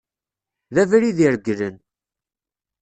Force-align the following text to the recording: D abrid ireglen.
D 0.73 0.75
abrid 0.81 1.17
ireglen. 1.25 1.75